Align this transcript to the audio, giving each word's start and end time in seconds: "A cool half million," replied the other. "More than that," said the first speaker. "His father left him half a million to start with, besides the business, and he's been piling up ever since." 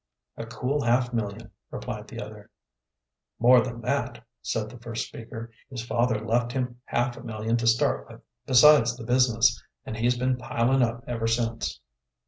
"A 0.35 0.47
cool 0.47 0.81
half 0.83 1.13
million," 1.13 1.51
replied 1.69 2.07
the 2.07 2.19
other. 2.19 2.49
"More 3.37 3.61
than 3.61 3.81
that," 3.81 4.25
said 4.41 4.71
the 4.71 4.79
first 4.79 5.05
speaker. 5.07 5.51
"His 5.69 5.85
father 5.85 6.17
left 6.25 6.53
him 6.53 6.81
half 6.85 7.17
a 7.17 7.21
million 7.23 7.55
to 7.57 7.67
start 7.67 8.09
with, 8.09 8.19
besides 8.47 8.97
the 8.97 9.03
business, 9.05 9.63
and 9.85 9.95
he's 9.95 10.17
been 10.17 10.37
piling 10.37 10.81
up 10.81 11.03
ever 11.05 11.27
since." 11.27 11.79